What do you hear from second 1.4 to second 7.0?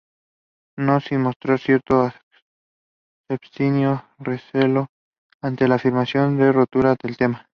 cierto escepticismo, recelo, ante una afirmación rotunda